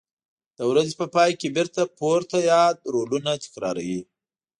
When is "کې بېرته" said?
1.39-1.81